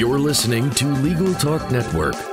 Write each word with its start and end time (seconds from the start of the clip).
You're 0.00 0.18
listening 0.18 0.70
to 0.76 0.86
Legal 0.86 1.34
Talk 1.34 1.70
Network. 1.70 2.29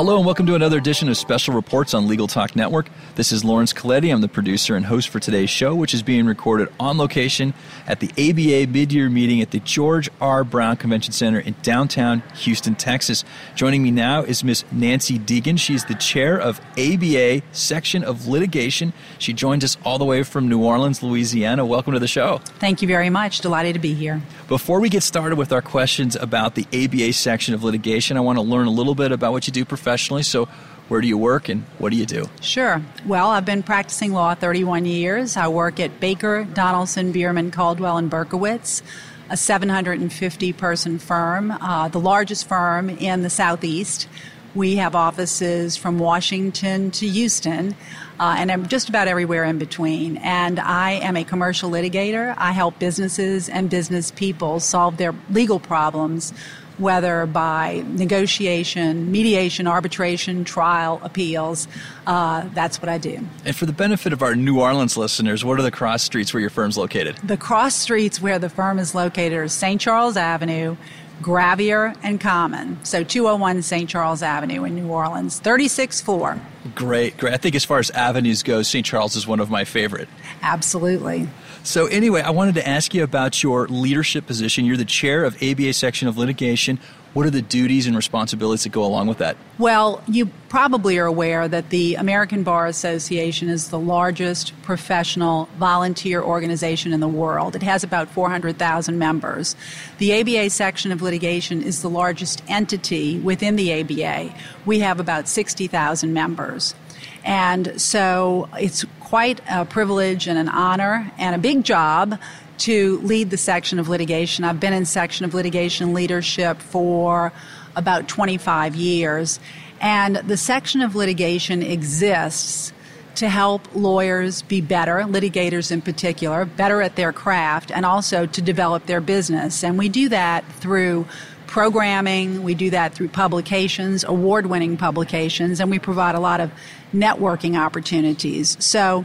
Hello 0.00 0.16
and 0.16 0.24
welcome 0.24 0.46
to 0.46 0.54
another 0.54 0.78
edition 0.78 1.10
of 1.10 1.18
Special 1.18 1.52
Reports 1.52 1.92
on 1.92 2.08
Legal 2.08 2.26
Talk 2.26 2.56
Network. 2.56 2.88
This 3.16 3.32
is 3.32 3.44
Laurence 3.44 3.74
Colletti. 3.74 4.10
I'm 4.10 4.22
the 4.22 4.28
producer 4.28 4.74
and 4.74 4.86
host 4.86 5.10
for 5.10 5.20
today's 5.20 5.50
show, 5.50 5.74
which 5.74 5.92
is 5.92 6.02
being 6.02 6.24
recorded 6.24 6.70
on 6.80 6.96
location 6.96 7.52
at 7.86 8.00
the 8.00 8.08
ABA 8.12 8.72
mid-year 8.72 9.10
meeting 9.10 9.42
at 9.42 9.50
the 9.50 9.60
George 9.60 10.08
R. 10.18 10.42
Brown 10.42 10.78
Convention 10.78 11.12
Center 11.12 11.38
in 11.38 11.54
downtown 11.60 12.22
Houston, 12.36 12.76
Texas. 12.76 13.26
Joining 13.54 13.82
me 13.82 13.90
now 13.90 14.22
is 14.22 14.42
Miss 14.42 14.64
Nancy 14.72 15.18
Degan. 15.18 15.58
She's 15.58 15.84
the 15.84 15.96
chair 15.96 16.40
of 16.40 16.62
ABA 16.78 17.42
Section 17.52 18.02
of 18.02 18.26
Litigation. 18.26 18.94
She 19.18 19.34
joins 19.34 19.64
us 19.64 19.76
all 19.84 19.98
the 19.98 20.06
way 20.06 20.22
from 20.22 20.48
New 20.48 20.64
Orleans, 20.64 21.02
Louisiana. 21.02 21.66
Welcome 21.66 21.92
to 21.92 21.98
the 21.98 22.08
show. 22.08 22.38
Thank 22.58 22.80
you 22.80 22.88
very 22.88 23.10
much. 23.10 23.42
Delighted 23.42 23.74
to 23.74 23.80
be 23.80 23.92
here. 23.92 24.22
Before 24.48 24.80
we 24.80 24.88
get 24.88 25.02
started 25.02 25.36
with 25.36 25.52
our 25.52 25.60
questions 25.60 26.16
about 26.16 26.54
the 26.54 26.66
ABA 26.72 27.12
Section 27.12 27.52
of 27.52 27.62
Litigation, 27.62 28.16
I 28.16 28.20
want 28.20 28.38
to 28.38 28.42
learn 28.42 28.66
a 28.66 28.70
little 28.70 28.94
bit 28.94 29.12
about 29.12 29.32
what 29.32 29.46
you 29.46 29.52
do 29.52 29.66
professionally 29.66 29.89
professionally. 29.90 30.22
So, 30.22 30.46
where 30.88 31.00
do 31.00 31.06
you 31.06 31.18
work 31.18 31.48
and 31.48 31.62
what 31.78 31.90
do 31.90 31.96
you 31.96 32.06
do? 32.06 32.28
Sure. 32.40 32.82
Well, 33.06 33.28
I've 33.28 33.44
been 33.44 33.62
practicing 33.62 34.12
law 34.12 34.34
31 34.34 34.86
years. 34.86 35.36
I 35.36 35.46
work 35.48 35.78
at 35.78 36.00
Baker, 36.00 36.46
Donelson, 36.52 37.12
Bearman, 37.12 37.52
Caldwell, 37.52 37.96
and 37.96 38.10
Berkowitz, 38.10 38.82
a 39.28 39.36
750 39.36 40.52
person 40.52 40.98
firm, 40.98 41.52
uh, 41.52 41.88
the 41.88 42.00
largest 42.00 42.48
firm 42.48 42.90
in 42.90 43.22
the 43.22 43.30
Southeast. 43.30 44.08
We 44.52 44.76
have 44.76 44.96
offices 44.96 45.76
from 45.76 46.00
Washington 46.00 46.90
to 46.92 47.06
Houston, 47.06 47.76
uh, 48.18 48.34
and 48.36 48.50
I'm 48.50 48.66
just 48.66 48.88
about 48.88 49.06
everywhere 49.06 49.44
in 49.44 49.58
between. 49.58 50.16
And 50.16 50.58
I 50.58 50.92
am 50.92 51.16
a 51.16 51.22
commercial 51.22 51.70
litigator. 51.70 52.34
I 52.36 52.50
help 52.50 52.80
businesses 52.80 53.48
and 53.48 53.70
business 53.70 54.10
people 54.10 54.58
solve 54.58 54.96
their 54.96 55.14
legal 55.30 55.60
problems 55.60 56.32
whether 56.80 57.26
by 57.26 57.84
negotiation, 57.86 59.12
mediation, 59.12 59.66
arbitration, 59.66 60.44
trial, 60.44 61.00
appeals. 61.02 61.68
Uh, 62.06 62.48
that's 62.54 62.80
what 62.80 62.88
I 62.88 62.98
do. 62.98 63.20
And 63.44 63.54
for 63.54 63.66
the 63.66 63.72
benefit 63.72 64.12
of 64.12 64.22
our 64.22 64.34
New 64.34 64.60
Orleans 64.60 64.96
listeners, 64.96 65.44
what 65.44 65.58
are 65.58 65.62
the 65.62 65.70
cross 65.70 66.02
streets 66.02 66.32
where 66.32 66.40
your 66.40 66.50
firm's 66.50 66.76
located? 66.76 67.16
The 67.18 67.36
cross 67.36 67.74
streets 67.74 68.20
where 68.20 68.38
the 68.38 68.48
firm 68.48 68.78
is 68.78 68.94
located 68.94 69.34
are 69.34 69.48
St. 69.48 69.80
Charles 69.80 70.16
Avenue, 70.16 70.76
Gravier, 71.20 71.96
and 72.02 72.20
Common. 72.20 72.82
So 72.84 73.04
201 73.04 73.62
St. 73.62 73.88
Charles 73.88 74.22
Avenue 74.22 74.64
in 74.64 74.74
New 74.74 74.88
Orleans, 74.88 75.38
36 75.38 76.00
floor. 76.00 76.40
Great, 76.74 77.16
great. 77.18 77.34
I 77.34 77.36
think 77.36 77.54
as 77.54 77.64
far 77.64 77.78
as 77.78 77.90
avenues 77.90 78.42
go, 78.42 78.62
St. 78.62 78.84
Charles 78.84 79.16
is 79.16 79.26
one 79.26 79.40
of 79.40 79.50
my 79.50 79.64
favorite. 79.64 80.08
Absolutely. 80.42 81.28
So, 81.62 81.86
anyway, 81.86 82.22
I 82.22 82.30
wanted 82.30 82.54
to 82.54 82.66
ask 82.66 82.94
you 82.94 83.04
about 83.04 83.42
your 83.42 83.68
leadership 83.68 84.26
position. 84.26 84.64
You're 84.64 84.78
the 84.78 84.84
chair 84.84 85.24
of 85.24 85.36
ABA 85.42 85.74
section 85.74 86.08
of 86.08 86.16
litigation. 86.16 86.78
What 87.12 87.26
are 87.26 87.30
the 87.30 87.42
duties 87.42 87.86
and 87.88 87.96
responsibilities 87.96 88.62
that 88.62 88.70
go 88.70 88.84
along 88.84 89.08
with 89.08 89.18
that? 89.18 89.36
Well, 89.58 90.00
you 90.06 90.30
probably 90.48 90.96
are 90.98 91.06
aware 91.06 91.48
that 91.48 91.70
the 91.70 91.96
American 91.96 92.44
Bar 92.44 92.66
Association 92.66 93.48
is 93.48 93.70
the 93.70 93.80
largest 93.80 94.52
professional 94.62 95.48
volunteer 95.58 96.22
organization 96.22 96.92
in 96.92 97.00
the 97.00 97.08
world. 97.08 97.56
It 97.56 97.64
has 97.64 97.82
about 97.82 98.08
400,000 98.10 98.96
members. 98.96 99.56
The 99.98 100.20
ABA 100.20 100.50
section 100.50 100.92
of 100.92 101.02
litigation 101.02 101.62
is 101.62 101.82
the 101.82 101.90
largest 101.90 102.44
entity 102.46 103.18
within 103.18 103.56
the 103.56 103.80
ABA. 103.80 104.32
We 104.64 104.78
have 104.78 105.00
about 105.00 105.26
60,000 105.26 106.14
members. 106.14 106.76
And 107.24 107.80
so 107.80 108.48
it's 108.58 108.84
quite 109.10 109.40
a 109.50 109.64
privilege 109.64 110.28
and 110.28 110.38
an 110.38 110.48
honor 110.48 111.10
and 111.18 111.34
a 111.34 111.38
big 111.38 111.64
job 111.64 112.16
to 112.56 112.98
lead 112.98 113.28
the 113.28 113.36
section 113.36 113.80
of 113.80 113.88
litigation. 113.88 114.44
I've 114.44 114.60
been 114.60 114.72
in 114.72 114.84
section 114.84 115.24
of 115.24 115.34
litigation 115.34 115.92
leadership 115.92 116.62
for 116.62 117.32
about 117.74 118.06
25 118.06 118.76
years. 118.76 119.40
And 119.80 120.14
the 120.14 120.36
section 120.36 120.80
of 120.80 120.94
litigation 120.94 121.60
exists 121.60 122.72
to 123.16 123.28
help 123.28 123.74
lawyers 123.74 124.42
be 124.42 124.60
better, 124.60 124.98
litigators 124.98 125.72
in 125.72 125.82
particular, 125.82 126.44
better 126.44 126.80
at 126.80 126.94
their 126.94 127.12
craft, 127.12 127.72
and 127.72 127.84
also 127.84 128.26
to 128.26 128.40
develop 128.40 128.86
their 128.86 129.00
business. 129.00 129.64
And 129.64 129.76
we 129.76 129.88
do 129.88 130.08
that 130.10 130.44
through 130.52 131.04
programming, 131.50 132.44
we 132.44 132.54
do 132.54 132.70
that 132.70 132.94
through 132.94 133.08
publications, 133.08 134.04
award 134.04 134.46
winning 134.46 134.76
publications, 134.76 135.58
and 135.58 135.68
we 135.68 135.80
provide 135.80 136.14
a 136.14 136.20
lot 136.20 136.40
of 136.40 136.50
networking 136.94 137.58
opportunities. 137.58 138.56
So 138.64 139.04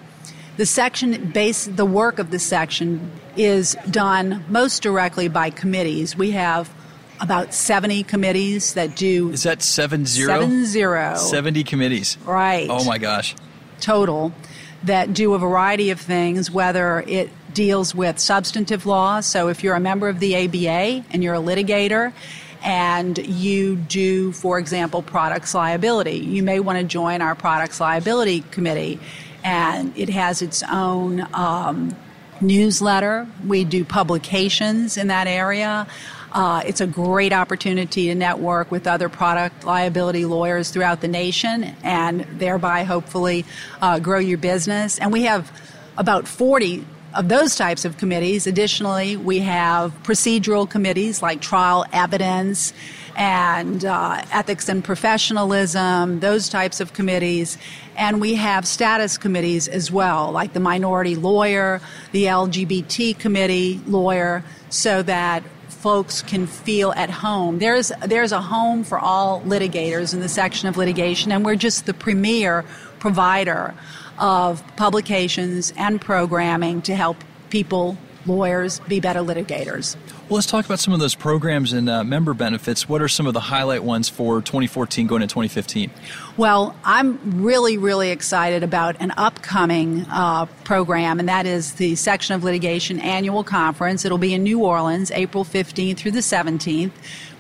the 0.56 0.66
section 0.68 1.32
base 1.32 1.66
the 1.66 1.86
work 1.86 2.20
of 2.20 2.30
the 2.30 2.38
section 2.38 3.12
is 3.36 3.76
done 3.90 4.46
most 4.48 4.84
directly 4.84 5.28
by 5.28 5.50
committees. 5.50 6.16
We 6.16 6.32
have 6.32 6.72
about 7.20 7.52
70 7.52 8.04
committees 8.04 8.76
that 8.76 8.96
do 8.96 9.32
Is 9.32 9.44
that 9.44 9.64
70? 9.64 10.06
Seven 10.06 10.66
zero. 10.66 11.16
70 11.16 11.64
committees. 11.64 12.16
Right. 12.26 12.68
Oh 12.70 12.86
my 12.86 13.00
gosh. 13.00 13.36
Total 13.82 14.32
that 14.84 15.14
do 15.14 15.34
a 15.34 15.40
variety 15.40 15.90
of 15.90 16.00
things 16.00 16.52
whether 16.52 17.04
it 17.08 17.32
deals 17.56 17.96
with 17.96 18.20
substantive 18.20 18.86
law. 18.86 19.22
So 19.22 19.48
if 19.48 19.64
you're 19.64 19.74
a 19.74 19.80
member 19.80 20.08
of 20.08 20.20
the 20.20 20.36
ABA 20.36 21.06
and 21.10 21.24
you're 21.24 21.34
a 21.34 21.40
litigator 21.40 22.14
and 22.62 23.18
you 23.18 23.76
do, 23.76 24.32
for 24.32 24.60
example, 24.60 25.02
products 25.02 25.54
liability. 25.54 26.18
You 26.18 26.44
may 26.44 26.60
want 26.60 26.80
to 26.80 26.84
join 26.84 27.22
our 27.22 27.36
products 27.36 27.80
liability 27.80 28.42
committee, 28.52 29.00
and 29.44 29.96
it 29.96 30.10
has 30.10 30.42
its 30.42 30.64
own 30.64 31.28
um, 31.34 31.96
newsletter. 32.42 33.28
We 33.46 33.66
do 33.66 33.86
publications 33.86 34.98
in 34.98 35.08
that 35.08 35.28
area. 35.28 35.88
Uh, 36.32 36.64
it's 36.66 36.82
a 36.82 36.88
great 36.88 37.32
opportunity 37.32 38.08
to 38.08 38.16
network 38.16 38.72
with 38.72 38.88
other 38.88 39.10
product 39.10 39.64
liability 39.64 40.26
lawyers 40.26 40.70
throughout 40.70 41.00
the 41.00 41.08
nation 41.08 41.64
and 41.82 42.26
thereby 42.40 42.84
hopefully 42.84 43.46
uh, 43.82 44.00
grow 44.00 44.20
your 44.20 44.38
business. 44.38 45.00
And 45.00 45.14
we 45.14 45.24
have 45.24 45.50
about 45.98 46.28
40 46.28 46.86
of 47.16 47.30
those 47.30 47.56
types 47.56 47.86
of 47.86 47.98
committees. 47.98 48.46
Additionally, 48.46 49.16
we 49.16 49.40
have 49.40 49.92
procedural 50.04 50.70
committees 50.70 51.22
like 51.22 51.42
trial 51.42 51.86
evidence 51.94 52.74
and 53.16 53.86
uh, 53.86 54.22
ethics 54.32 54.68
and 54.68 54.84
professionalism, 54.84 56.20
those 56.20 56.50
types 56.50 56.82
of 56.82 56.94
committees. 56.94 57.58
And 57.96 58.20
we 58.20 58.36
have 58.36 58.68
status 58.68 59.18
committees 59.18 59.68
as 59.68 59.90
well, 59.90 60.32
like 60.32 60.54
the 60.54 60.60
minority 60.60 61.16
lawyer, 61.16 61.80
the 62.12 62.26
LGBT 62.26 63.18
committee 63.18 63.80
lawyer, 63.88 64.44
so 64.70 65.02
that 65.04 65.44
folks 65.70 66.22
can 66.22 66.48
feel 66.48 66.92
at 66.94 67.10
home. 67.10 67.60
There's 67.60 67.92
there's 68.06 68.32
a 68.32 68.42
home 68.42 68.84
for 68.84 69.00
all 69.00 69.42
litigators 69.42 70.14
in 70.14 70.20
the 70.20 70.28
section 70.28 70.68
of 70.68 70.78
litigation, 70.78 71.32
and 71.32 71.46
we're 71.46 71.56
just 71.56 71.86
the 71.86 71.94
premier 71.94 72.66
provider 73.00 73.74
of 74.20 74.64
publications 74.76 75.74
and 75.78 76.00
programming 76.00 76.82
to 76.84 76.96
help 76.96 77.18
people, 77.50 77.98
lawyers, 78.26 78.80
be 78.88 79.00
better 79.00 79.22
litigators. 79.22 79.96
Well, 80.28 80.38
let's 80.38 80.48
talk 80.48 80.66
about 80.66 80.80
some 80.80 80.92
of 80.92 81.00
those 81.00 81.14
programs 81.14 81.72
and 81.72 81.88
uh, 81.88 82.04
member 82.04 82.34
benefits. 82.34 82.90
What 82.90 83.00
are 83.00 83.08
some 83.08 83.28
of 83.28 83.36
the 83.36 83.40
highlight 83.40 83.84
ones 83.84 84.10
for 84.10 84.42
2014 84.42 85.06
going 85.06 85.22
into 85.22 85.32
2015? 85.32 85.92
Well, 86.36 86.76
I'm 86.84 87.44
really, 87.44 87.78
really 87.78 88.10
excited 88.10 88.64
about 88.64 89.00
an 89.00 89.14
upcoming 89.18 90.08
uh, 90.10 90.48
program, 90.64 91.20
and 91.20 91.30
that 91.30 91.46
is 91.46 91.74
the 91.74 91.94
Section 91.94 92.34
of 92.34 92.44
Litigation 92.44 93.00
Annual 93.00 93.44
Conference. 93.44 94.04
It'll 94.04 94.18
be 94.18 94.34
in 94.34 94.42
New 94.42 94.64
Orleans, 94.64 95.12
April 95.12 95.46
15th 95.46 95.98
through 95.98 96.12
the 96.12 96.22
17th. 96.22 96.92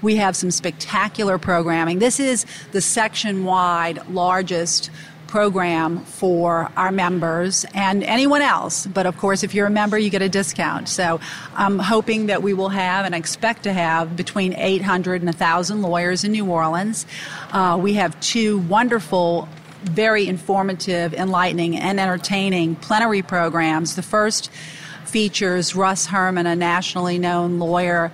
We 0.03 0.17
have 0.17 0.35
some 0.35 0.51
spectacular 0.51 1.39
programming. 1.39 1.97
This 1.97 2.19
is 2.19 2.45
the 2.71 2.81
section 2.81 3.45
wide 3.45 4.07
largest 4.09 4.91
program 5.35 5.99
for 6.05 6.71
our 6.77 6.93
members 6.93 7.65
and 7.73 8.05
anyone 8.05 8.41
else. 8.41 8.87
But 8.87 9.05
of 9.05 9.17
course, 9.17 9.43
if 9.43 9.53
you're 9.53 9.67
a 9.67 9.69
member, 9.69 9.97
you 9.97 10.09
get 10.09 10.21
a 10.21 10.29
discount. 10.29 10.87
So 10.87 11.19
I'm 11.55 11.77
hoping 11.77 12.27
that 12.27 12.41
we 12.41 12.53
will 12.53 12.69
have 12.69 13.05
and 13.05 13.13
expect 13.13 13.63
to 13.63 13.73
have 13.73 14.15
between 14.15 14.53
800 14.53 15.21
and 15.21 15.25
1,000 15.25 15.81
lawyers 15.81 16.23
in 16.23 16.31
New 16.31 16.45
Orleans. 16.45 17.05
Uh, 17.51 17.77
we 17.81 17.95
have 17.95 18.17
two 18.21 18.59
wonderful 18.59 19.49
very 19.83 20.25
informative, 20.25 21.13
enlightening, 21.13 21.75
and 21.75 21.99
entertaining 21.99 22.77
plenary 22.77 23.21
programs. 23.21 23.97
The 23.97 24.03
first 24.03 24.49
features 25.03 25.75
Russ 25.75 26.05
Herman, 26.05 26.47
a 26.47 26.55
nationally 26.55 27.19
known 27.19 27.59
lawyer 27.59 28.09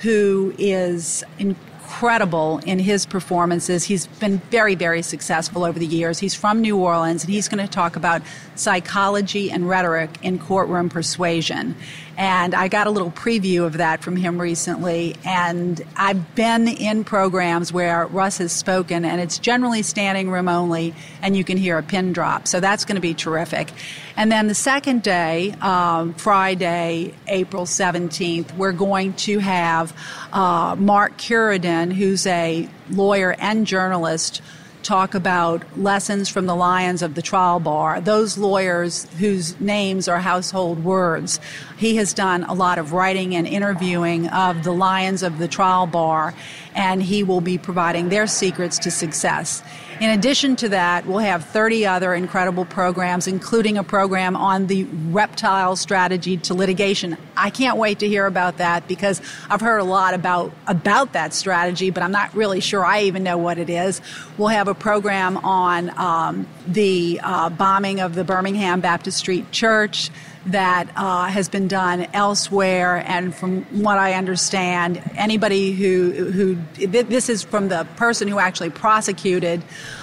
who 0.00 0.52
is 0.58 1.22
in 1.38 1.54
incredible 1.94 2.58
in 2.66 2.80
his 2.80 3.06
performances. 3.06 3.84
He's 3.84 4.08
been 4.08 4.38
very, 4.50 4.74
very 4.74 5.00
successful 5.00 5.62
over 5.62 5.78
the 5.78 5.86
years. 5.86 6.18
He's 6.18 6.34
from 6.34 6.60
New 6.60 6.76
Orleans, 6.76 7.22
and 7.22 7.32
he's 7.32 7.48
going 7.48 7.64
to 7.64 7.70
talk 7.70 7.94
about 7.94 8.20
psychology 8.56 9.50
and 9.50 9.68
rhetoric 9.68 10.10
in 10.22 10.38
courtroom 10.38 10.88
persuasion. 10.88 11.76
And 12.16 12.54
I 12.54 12.68
got 12.68 12.86
a 12.86 12.90
little 12.90 13.10
preview 13.10 13.64
of 13.64 13.74
that 13.74 14.02
from 14.02 14.14
him 14.16 14.40
recently. 14.40 15.16
And 15.24 15.82
I've 15.96 16.34
been 16.34 16.68
in 16.68 17.04
programs 17.04 17.72
where 17.72 18.06
Russ 18.06 18.38
has 18.38 18.52
spoken, 18.52 19.04
and 19.04 19.20
it's 19.20 19.38
generally 19.38 19.82
standing 19.82 20.30
room 20.30 20.48
only, 20.48 20.94
and 21.22 21.36
you 21.36 21.42
can 21.42 21.56
hear 21.56 21.76
a 21.78 21.82
pin 21.82 22.12
drop. 22.12 22.46
So 22.46 22.60
that's 22.60 22.84
going 22.84 22.96
to 22.96 23.02
be 23.02 23.14
terrific. 23.14 23.72
And 24.16 24.30
then 24.30 24.46
the 24.46 24.54
second 24.54 25.02
day, 25.02 25.54
um, 25.60 26.14
Friday, 26.14 27.14
April 27.26 27.64
17th, 27.64 28.56
we're 28.56 28.72
going 28.72 29.14
to 29.14 29.40
have 29.40 29.92
uh, 30.32 30.76
Mark 30.78 31.16
Curriden, 31.18 31.92
who's 31.92 32.26
a 32.26 32.68
lawyer 32.90 33.34
and 33.38 33.66
journalist 33.66 34.40
talk 34.84 35.14
about 35.14 35.62
lessons 35.78 36.28
from 36.28 36.46
the 36.46 36.54
lions 36.54 37.02
of 37.02 37.14
the 37.14 37.22
trial 37.22 37.58
bar, 37.58 38.00
those 38.00 38.38
lawyers 38.38 39.06
whose 39.18 39.58
names 39.60 40.06
are 40.06 40.20
household 40.20 40.84
words. 40.84 41.40
He 41.76 41.96
has 41.96 42.12
done 42.14 42.44
a 42.44 42.54
lot 42.54 42.78
of 42.78 42.92
writing 42.92 43.34
and 43.34 43.46
interviewing 43.46 44.28
of 44.28 44.62
the 44.62 44.72
lions 44.72 45.22
of 45.22 45.38
the 45.38 45.48
trial 45.48 45.86
bar, 45.86 46.34
and 46.74 47.02
he 47.02 47.22
will 47.22 47.40
be 47.40 47.58
providing 47.58 48.08
their 48.08 48.26
secrets 48.26 48.78
to 48.80 48.90
success. 48.90 49.62
In 50.00 50.10
addition 50.10 50.56
to 50.56 50.68
that, 50.70 51.06
we'll 51.06 51.18
have 51.18 51.44
30 51.44 51.86
other 51.86 52.14
incredible 52.14 52.64
programs, 52.64 53.28
including 53.28 53.78
a 53.78 53.84
program 53.84 54.34
on 54.34 54.66
the 54.66 54.84
reptile 54.84 55.76
strategy 55.76 56.36
to 56.38 56.54
litigation. 56.54 57.16
I 57.36 57.50
can't 57.50 57.76
wait 57.76 58.00
to 58.00 58.08
hear 58.08 58.26
about 58.26 58.56
that 58.58 58.88
because 58.88 59.20
I've 59.48 59.60
heard 59.60 59.78
a 59.78 59.84
lot 59.84 60.14
about, 60.14 60.52
about 60.66 61.12
that 61.12 61.32
strategy, 61.32 61.90
but 61.90 62.02
I'm 62.02 62.10
not 62.10 62.34
really 62.34 62.60
sure 62.60 62.84
I 62.84 63.02
even 63.02 63.22
know 63.22 63.38
what 63.38 63.58
it 63.58 63.70
is. 63.70 64.00
We'll 64.36 64.48
have 64.48 64.66
a 64.66 64.74
program 64.74 65.36
on 65.38 65.96
um, 65.96 66.48
the 66.66 67.20
uh, 67.22 67.50
bombing 67.50 68.00
of 68.00 68.16
the 68.16 68.24
Birmingham 68.24 68.80
Baptist 68.80 69.18
Street 69.18 69.52
Church 69.52 70.10
that 70.46 70.88
uh, 70.96 71.26
has 71.26 71.48
been 71.48 71.68
done 71.68 72.06
elsewhere. 72.12 73.02
And 73.06 73.34
from 73.34 73.62
what 73.82 73.98
I 73.98 74.14
understand, 74.14 75.02
anybody 75.16 75.72
who 75.72 76.10
who 76.10 76.86
this 76.86 77.28
is 77.28 77.42
from 77.42 77.68
the 77.68 77.86
person 77.96 78.28
who 78.28 78.38
actually 78.38 78.70
prosecuted 78.70 79.62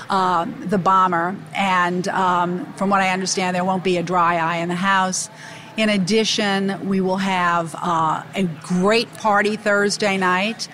uh, 0.09 0.45
the 0.61 0.77
bomber. 0.77 1.35
And 1.55 2.07
um, 2.07 2.71
from 2.73 2.89
what 2.89 3.01
I 3.01 3.09
understand, 3.11 3.55
there 3.55 3.65
won't 3.65 3.83
be 3.83 3.97
a 3.97 4.03
dry 4.03 4.37
eye 4.37 4.57
in 4.57 4.69
the 4.69 4.75
House. 4.75 5.29
In 5.77 5.89
addition, 5.89 6.89
we 6.89 6.99
will 6.99 7.17
have 7.17 7.73
uh, 7.77 8.23
a 8.35 8.43
great 8.61 9.11
party 9.15 9.55
Thursday 9.55 10.17
night 10.17 10.67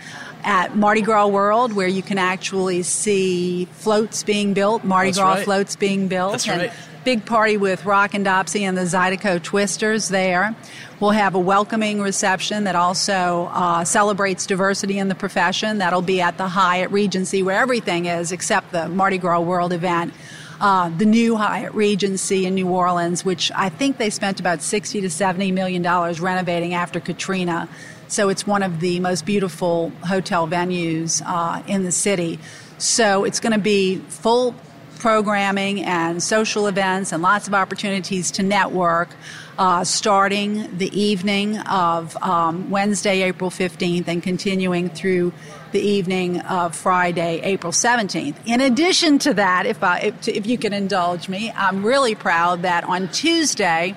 at 0.44 0.76
Mardi 0.76 1.02
Gras 1.02 1.28
World, 1.28 1.74
where 1.74 1.88
you 1.88 2.02
can 2.02 2.18
actually 2.18 2.82
see 2.82 3.66
floats 3.66 4.24
being 4.24 4.54
built, 4.54 4.84
Mardi 4.84 5.10
That's 5.10 5.20
Gras 5.20 5.34
right. 5.36 5.44
floats 5.44 5.76
being 5.76 6.08
built. 6.08 6.32
That's 6.32 6.48
and 6.48 6.62
right 6.62 6.72
big 7.08 7.26
party 7.26 7.56
with 7.56 7.86
Rockin' 7.86 8.26
Dopsie 8.26 8.64
and 8.64 8.78
the 8.78 8.82
Zydeco 8.82 9.42
Twisters 9.42 10.10
there. 10.10 10.54
We'll 11.00 11.12
have 11.12 11.36
a 11.36 11.40
welcoming 11.40 12.02
reception 12.02 12.66
that 12.66 12.76
also 12.76 13.50
uh, 13.54 13.86
celebrates 13.86 14.46
diversity 14.46 15.00
in 15.00 15.08
the 15.08 15.16
profession. 15.16 15.78
That'll 15.78 16.02
be 16.02 16.20
at 16.20 16.38
the 16.38 16.50
Hyatt 16.50 16.92
Regency, 16.92 17.44
where 17.44 17.58
everything 17.62 18.08
is 18.08 18.34
except 18.34 18.74
the 18.74 18.90
Mardi 18.90 19.20
Gras 19.20 19.40
World 19.40 19.72
event. 19.72 20.14
Uh, 20.60 20.90
the 20.90 21.06
new 21.06 21.38
Hyatt 21.38 21.74
Regency 21.74 22.46
in 22.46 22.56
New 22.56 22.68
Orleans, 22.68 23.24
which 23.24 23.54
I 23.56 23.70
think 23.70 23.96
they 23.96 24.10
spent 24.10 24.42
about 24.42 24.62
60 24.62 25.00
to 25.00 25.10
70 25.10 25.54
million 25.54 25.82
dollars 25.82 26.20
renovating 26.20 26.74
after 26.74 27.00
Katrina. 27.00 27.70
So 28.10 28.28
it's 28.28 28.46
one 28.46 28.64
of 28.64 28.82
the 28.82 29.00
most 29.00 29.26
beautiful 29.26 29.94
hotel 30.06 30.46
venues 30.46 31.22
uh, 31.26 31.64
in 31.68 31.84
the 31.84 31.92
city. 31.94 32.38
So 32.80 33.24
it's 33.24 33.40
going 33.40 33.54
to 33.54 33.60
be 33.60 33.96
full 34.10 34.54
programming 34.98 35.84
and 35.84 36.22
social 36.22 36.68
events 36.68 37.12
and 37.12 37.22
lots 37.22 37.48
of 37.48 37.54
opportunities 37.54 38.32
to 38.32 38.44
network 38.44 39.10
uh, 39.58 39.84
starting 39.84 40.78
the 40.78 41.00
evening 41.00 41.58
of 41.60 42.16
um, 42.18 42.70
Wednesday, 42.70 43.24
April 43.24 43.50
15th, 43.50 44.08
and 44.08 44.22
continuing 44.22 44.90
through 44.90 45.34
the 45.72 45.80
evening 45.80 46.40
of 46.42 46.76
Friday, 46.76 47.42
April 47.44 47.74
17th. 47.74 48.36
In 48.46 48.62
addition 48.62 49.20
to 49.20 49.34
that, 49.34 49.66
if, 49.66 49.84
I, 49.84 50.00
if, 50.00 50.28
if 50.28 50.46
you 50.46 50.58
can 50.58 50.74
indulge 50.74 51.28
me, 51.28 51.52
I'm 51.56 51.86
really 51.86 52.16
proud 52.16 52.62
that 52.62 52.84
on 52.84 53.10
Tuesday, 53.10 53.96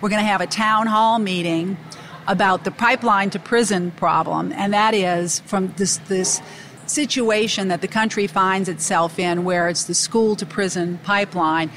we're 0.00 0.08
going 0.08 0.22
to 0.22 0.28
have 0.28 0.40
a 0.40 0.46
town 0.46 0.86
hall 0.86 1.18
meeting 1.18 1.76
about 2.26 2.64
the 2.64 2.70
pipeline 2.70 3.30
to 3.30 3.38
prison 3.38 3.90
problem, 3.92 4.52
and 4.52 4.72
that 4.72 4.94
is 4.94 5.40
from 5.40 5.72
this, 5.76 5.98
this 6.08 6.40
situation 6.90 7.68
that 7.68 7.80
the 7.80 7.88
country 7.88 8.26
finds 8.26 8.68
itself 8.68 9.18
in, 9.18 9.44
where 9.44 9.68
it's 9.68 9.84
the 9.84 9.94
school 9.94 10.36
to 10.36 10.46
prison 10.46 10.98
pipeline. 11.02 11.70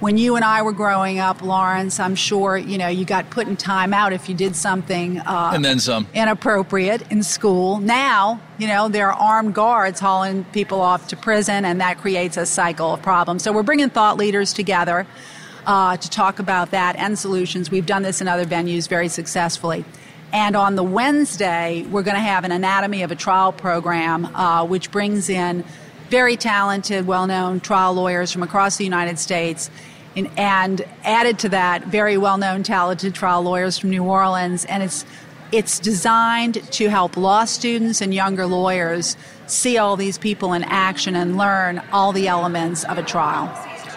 When 0.00 0.16
you 0.16 0.36
and 0.36 0.44
I 0.44 0.62
were 0.62 0.72
growing 0.72 1.18
up, 1.18 1.42
Laurence, 1.42 2.00
I'm 2.00 2.14
sure 2.14 2.56
you 2.56 2.78
know 2.78 2.88
you 2.88 3.04
got 3.04 3.28
put 3.28 3.46
in 3.46 3.56
time 3.56 3.92
out 3.92 4.14
if 4.14 4.30
you 4.30 4.34
did 4.34 4.56
something 4.56 5.18
uh, 5.20 5.52
and 5.54 5.62
then 5.62 5.78
some 5.78 6.06
inappropriate 6.14 7.10
in 7.12 7.22
school. 7.22 7.78
Now, 7.78 8.40
you 8.56 8.66
know 8.66 8.88
there 8.88 9.12
are 9.12 9.18
armed 9.18 9.54
guards 9.54 10.00
hauling 10.00 10.44
people 10.52 10.80
off 10.80 11.08
to 11.08 11.16
prison, 11.16 11.66
and 11.66 11.80
that 11.82 11.98
creates 11.98 12.38
a 12.38 12.46
cycle 12.46 12.94
of 12.94 13.02
problems. 13.02 13.42
So 13.42 13.52
we're 13.52 13.62
bringing 13.62 13.90
thought 13.90 14.16
leaders 14.16 14.54
together 14.54 15.06
uh, 15.66 15.96
to 15.96 16.10
talk 16.10 16.38
about 16.38 16.70
that 16.70 16.96
and 16.96 17.18
solutions. 17.18 17.70
We've 17.70 17.86
done 17.86 18.02
this 18.02 18.20
in 18.20 18.28
other 18.28 18.46
venues 18.46 18.88
very 18.88 19.08
successfully. 19.08 19.84
And 20.32 20.54
on 20.54 20.76
the 20.76 20.84
Wednesday, 20.84 21.84
we're 21.90 22.04
going 22.04 22.14
to 22.14 22.20
have 22.20 22.44
an 22.44 22.52
Anatomy 22.52 23.02
of 23.02 23.10
a 23.10 23.16
Trial 23.16 23.52
program, 23.52 24.26
uh, 24.26 24.64
which 24.64 24.92
brings 24.92 25.28
in 25.28 25.64
very 26.08 26.36
talented, 26.36 27.06
well 27.06 27.26
known 27.26 27.60
trial 27.60 27.94
lawyers 27.94 28.30
from 28.30 28.42
across 28.42 28.76
the 28.76 28.84
United 28.84 29.18
States. 29.18 29.70
In, 30.16 30.26
and 30.36 30.84
added 31.04 31.38
to 31.40 31.48
that, 31.50 31.84
very 31.86 32.16
well 32.16 32.36
known, 32.36 32.62
talented 32.62 33.14
trial 33.14 33.42
lawyers 33.42 33.78
from 33.78 33.90
New 33.90 34.04
Orleans. 34.04 34.64
And 34.64 34.82
it's, 34.82 35.04
it's 35.52 35.78
designed 35.78 36.62
to 36.72 36.88
help 36.90 37.16
law 37.16 37.44
students 37.44 38.00
and 38.00 38.12
younger 38.12 38.46
lawyers 38.46 39.16
see 39.46 39.78
all 39.78 39.96
these 39.96 40.18
people 40.18 40.52
in 40.52 40.64
action 40.64 41.16
and 41.16 41.36
learn 41.36 41.82
all 41.92 42.12
the 42.12 42.28
elements 42.28 42.84
of 42.84 42.98
a 42.98 43.02
trial. 43.02 43.48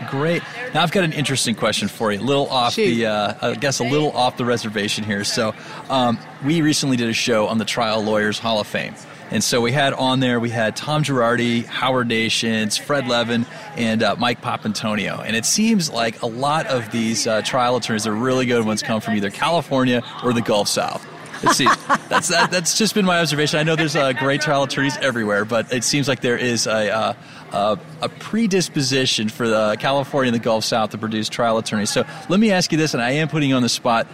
Great. 0.09 0.43
Now 0.73 0.83
I've 0.83 0.91
got 0.91 1.03
an 1.03 1.13
interesting 1.13 1.55
question 1.55 1.87
for 1.87 2.11
you. 2.11 2.19
A 2.19 2.21
little 2.21 2.49
off 2.49 2.73
Shoot. 2.73 2.95
the, 2.95 3.05
uh, 3.07 3.51
I 3.51 3.55
guess, 3.55 3.79
a 3.79 3.83
little 3.83 4.11
off 4.11 4.37
the 4.37 4.45
reservation 4.45 5.03
here. 5.03 5.23
So, 5.23 5.53
um, 5.89 6.17
we 6.43 6.61
recently 6.61 6.97
did 6.97 7.09
a 7.09 7.13
show 7.13 7.47
on 7.47 7.57
the 7.57 7.65
Trial 7.65 8.01
Lawyers 8.03 8.39
Hall 8.39 8.59
of 8.59 8.67
Fame. 8.67 8.95
And 9.31 9.43
so 9.43 9.61
we 9.61 9.71
had 9.71 9.93
on 9.93 10.19
there, 10.19 10.39
we 10.39 10.51
had 10.51 10.75
Tom 10.75 11.03
Girardi, 11.03 11.65
Howard 11.65 12.07
Nations, 12.07 12.77
Fred 12.77 13.07
Levin, 13.07 13.47
and 13.75 14.03
uh, 14.03 14.15
Mike 14.19 14.41
Papantonio. 14.41 15.23
And 15.25 15.35
it 15.35 15.45
seems 15.45 15.89
like 15.89 16.21
a 16.21 16.27
lot 16.27 16.67
of 16.67 16.91
these 16.91 17.25
uh, 17.25 17.41
trial 17.41 17.75
attorneys 17.75 18.05
are 18.05 18.13
really 18.13 18.45
good 18.45 18.63
ones 18.63 18.83
come 18.83 19.01
from 19.01 19.15
either 19.15 19.31
California 19.31 20.03
or 20.23 20.33
the 20.33 20.41
Gulf 20.41 20.67
South. 20.67 21.03
It 21.43 21.49
seems, 21.51 21.75
that's 22.07 22.29
that, 22.29 22.51
that's 22.51 22.77
just 22.77 22.95
been 22.95 23.05
my 23.05 23.19
observation. 23.19 23.59
I 23.59 23.63
know 23.63 23.75
there's 23.75 23.95
uh, 23.95 24.13
great 24.13 24.41
trial 24.41 24.63
attorneys 24.63 24.97
everywhere, 24.97 25.45
but 25.45 25.71
it 25.73 25.83
seems 25.83 26.07
like 26.07 26.21
there 26.21 26.37
is 26.37 26.67
a, 26.67 26.89
uh, 26.89 27.13
uh, 27.51 27.75
a 28.01 28.09
predisposition 28.09 29.29
for 29.29 29.47
the 29.47 29.75
California 29.79 30.31
and 30.31 30.35
the 30.39 30.43
Gulf 30.43 30.63
South 30.63 30.91
to 30.91 30.97
produce 30.97 31.29
trial 31.29 31.57
attorneys. 31.57 31.89
So 31.89 32.05
let 32.29 32.39
me 32.39 32.51
ask 32.51 32.71
you 32.71 32.77
this, 32.77 32.93
and 32.93 33.03
I 33.03 33.11
am 33.11 33.27
putting 33.27 33.49
you 33.49 33.55
on 33.55 33.61
the 33.61 33.69
spot. 33.69 34.07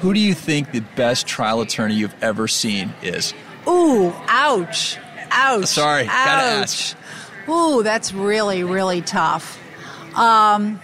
Who 0.00 0.14
do 0.14 0.20
you 0.20 0.32
think 0.32 0.72
the 0.72 0.80
best 0.96 1.26
trial 1.26 1.60
attorney 1.60 1.94
you've 1.94 2.14
ever 2.22 2.48
seen 2.48 2.94
is? 3.02 3.34
Ooh, 3.66 4.12
ouch. 4.28 4.96
Ouch. 5.30 5.66
Sorry, 5.66 6.02
ouch. 6.02 6.06
gotta 6.06 6.42
ask. 6.42 6.96
Ooh, 7.48 7.82
that's 7.82 8.12
really, 8.12 8.64
really 8.64 9.02
tough. 9.02 9.58
Um, 10.16 10.80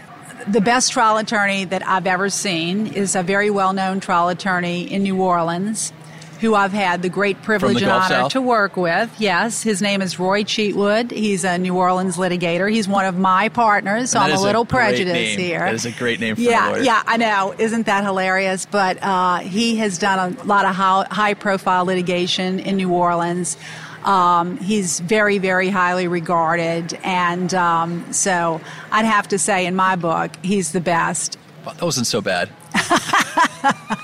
the 0.48 0.60
best 0.60 0.92
trial 0.92 1.16
attorney 1.16 1.64
that 1.66 1.86
I've 1.86 2.06
ever 2.06 2.30
seen 2.30 2.86
is 2.88 3.14
a 3.14 3.22
very 3.22 3.50
well 3.50 3.72
known 3.72 4.00
trial 4.00 4.28
attorney 4.28 4.92
in 4.92 5.02
New 5.02 5.20
Orleans 5.20 5.92
who 6.40 6.54
I've 6.54 6.72
had 6.72 7.00
the 7.00 7.08
great 7.08 7.40
privilege 7.42 7.76
and 7.76 7.86
Gulf 7.86 8.04
honor 8.04 8.14
South? 8.22 8.32
to 8.32 8.42
work 8.42 8.76
with. 8.76 9.10
Yes, 9.18 9.62
his 9.62 9.80
name 9.80 10.02
is 10.02 10.18
Roy 10.18 10.42
Cheatwood. 10.42 11.10
He's 11.10 11.42
a 11.42 11.56
New 11.56 11.74
Orleans 11.74 12.16
litigator. 12.16 12.70
He's 12.70 12.86
one 12.86 13.06
of 13.06 13.16
my 13.16 13.48
partners, 13.48 14.10
so 14.10 14.18
I'm 14.18 14.30
a 14.30 14.34
is 14.34 14.40
a 14.40 14.44
little 14.44 14.66
prejudiced 14.66 15.38
here. 15.38 15.60
That 15.60 15.74
is 15.74 15.86
a 15.86 15.92
great 15.92 16.20
name 16.20 16.34
for 16.36 16.42
yeah. 16.42 16.76
Yeah, 16.76 17.02
I 17.06 17.16
know. 17.16 17.54
Isn't 17.56 17.86
that 17.86 18.04
hilarious? 18.04 18.66
But 18.66 18.98
uh, 19.02 19.38
he 19.38 19.76
has 19.76 19.96
done 19.96 20.36
a 20.38 20.44
lot 20.44 20.66
of 20.66 20.74
high 20.74 21.34
profile 21.34 21.86
litigation 21.86 22.60
in 22.60 22.76
New 22.76 22.92
Orleans. 22.92 23.56
Um, 24.04 24.58
he's 24.58 25.00
very, 25.00 25.38
very 25.38 25.68
highly 25.70 26.08
regarded. 26.08 26.98
And 27.02 27.52
um, 27.54 28.12
so 28.12 28.60
I'd 28.90 29.04
have 29.06 29.28
to 29.28 29.38
say, 29.38 29.66
in 29.66 29.74
my 29.74 29.96
book, 29.96 30.30
he's 30.42 30.72
the 30.72 30.80
best. 30.80 31.38
Wow, 31.64 31.72
that 31.72 31.84
wasn't 31.84 32.06
so 32.06 32.20
bad. 32.20 32.50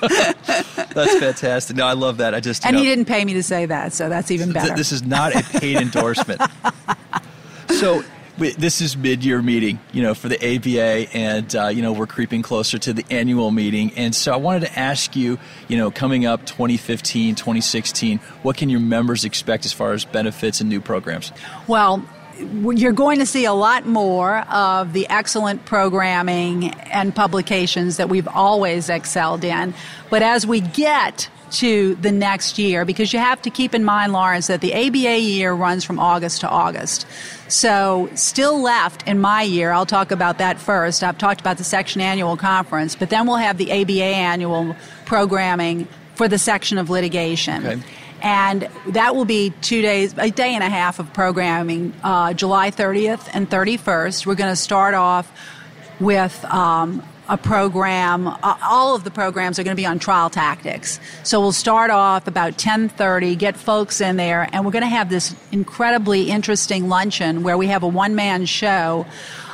that's 0.01 1.19
fantastic. 1.19 1.77
No, 1.77 1.87
I 1.87 1.93
love 1.93 2.17
that. 2.19 2.35
I 2.35 2.41
just 2.41 2.65
And 2.65 2.75
know, 2.77 2.83
he 2.83 2.89
didn't 2.89 3.05
pay 3.05 3.25
me 3.25 3.35
to 3.35 3.43
say 3.43 3.67
that, 3.67 3.93
so 3.93 4.09
that's 4.09 4.31
even 4.31 4.53
th- 4.53 4.55
better. 4.55 4.77
this 4.77 4.93
is 4.93 5.03
not 5.03 5.35
a 5.35 5.43
paid 5.59 5.77
endorsement. 5.77 6.41
so 7.69 8.03
this 8.41 8.81
is 8.81 8.97
mid-year 8.97 9.43
meeting, 9.43 9.79
you 9.93 10.03
know, 10.03 10.15
for 10.15 10.29
the 10.29 10.37
ABA, 10.37 11.15
and 11.17 11.55
uh, 11.55 11.69
you 11.69 11.83
know 11.83 11.93
we're 11.93 12.07
creeping 12.07 12.43
closer 12.43 12.79
to 12.79 12.93
the 12.93 13.05
annual 13.11 13.51
meeting. 13.51 13.93
And 13.97 14.15
so 14.15 14.33
I 14.33 14.37
wanted 14.37 14.61
to 14.61 14.79
ask 14.79 15.15
you, 15.15 15.39
you 15.69 15.77
know, 15.77 15.91
coming 15.91 16.27
up 16.27 16.47
2015, 16.47 17.35
2016, 17.35 18.19
what 18.43 18.57
can 18.57 18.69
your 18.71 18.81
members 18.81 19.25
expect 19.25 19.65
as 19.65 19.73
far 19.73 19.93
as 19.93 20.05
benefits 20.05 20.61
and 20.61 20.69
new 20.69 20.81
programs? 20.81 21.33
Well, 21.69 22.05
you're 22.41 22.93
going 22.93 23.19
to 23.19 23.27
see 23.27 23.45
a 23.45 23.53
lot 23.53 23.87
more 23.87 24.39
of 24.51 24.93
the 24.93 25.09
excellent 25.09 25.65
programming 25.65 26.71
and 26.71 27.15
publications 27.15 27.97
that 27.97 28.09
we've 28.09 28.29
always 28.29 28.89
excelled 28.89 29.45
in. 29.45 29.75
But 30.09 30.23
as 30.23 30.47
we 30.47 30.61
get 30.61 31.29
to 31.53 31.97
the 31.97 32.13
next 32.13 32.59
year 32.59 32.85
because 32.85 33.13
you 33.13 33.19
have 33.19 33.43
to 33.43 33.51
keep 33.51 33.75
in 33.75 33.85
mind, 33.85 34.13
Laurence, 34.13 34.47
that 34.47 34.61
the 34.61 34.75
ABA 34.75 35.19
year 35.19 35.53
runs 35.53 35.85
from 35.85 35.99
August 35.99 36.41
to 36.43 36.49
August. 36.49 37.07
So, 37.49 38.09
still 38.15 38.63
left 38.63 39.07
in 39.09 39.21
my 39.21 39.43
year, 39.43 39.73
I'll 39.73 39.87
talk 39.87 40.13
about 40.13 40.39
that 40.39 40.59
first. 40.59 41.03
I've 41.03 41.19
talked 41.19 41.41
about 41.41 41.59
the 41.59 41.65
section 41.65 42.01
annual 42.01 42.37
conference, 42.37 42.95
but 42.95 43.11
then 43.11 43.27
we'll 43.27 43.37
have 43.37 43.59
the 43.59 43.73
ABA 43.73 44.03
annual 44.03 44.77
programming 45.05 45.89
for 46.15 46.29
the 46.29 46.39
section 46.39 46.79
of 46.79 46.91
litigation. 46.91 47.67
Okay. 47.67 47.83
And 48.23 48.69
that 48.89 49.15
will 49.15 49.25
be 49.25 49.51
two 49.61 49.83
days, 49.83 50.15
a 50.19 50.31
day 50.31 50.55
and 50.55 50.63
a 50.63 50.69
half 50.69 50.99
of 50.99 51.13
programming, 51.13 51.93
uh, 52.03 52.35
July 52.35 52.71
30th 52.71 53.29
and 53.33 53.49
31st. 53.49 54.27
We're 54.27 54.35
going 54.35 54.53
to 54.53 54.57
start 54.57 54.95
off 54.95 55.31
with 56.01 56.45
um, 56.47 57.03
a 57.31 57.37
program. 57.37 58.27
Uh, 58.27 58.59
all 58.63 58.95
of 58.95 59.05
the 59.05 59.11
programs 59.11 59.59
are 59.59 59.63
going 59.63 59.77
to 59.77 59.81
be 59.81 59.87
on 59.87 59.99
trial 59.99 60.29
tactics. 60.29 60.99
So 61.23 61.41
we'll 61.41 61.53
start 61.53 61.91
off 61.91 62.27
about 62.27 62.59
10:30, 62.59 63.39
get 63.39 63.57
folks 63.57 64.01
in 64.01 64.17
there, 64.17 64.49
and 64.53 64.65
we're 64.65 64.73
going 64.73 64.83
to 64.83 64.89
have 64.89 65.09
this 65.09 65.35
incredibly 65.53 66.31
interesting 66.31 66.89
luncheon 66.89 67.43
where 67.43 67.57
we 67.57 67.69
have 67.69 67.85
a 67.85 67.89
one-man 67.89 68.47
show. 68.47 69.07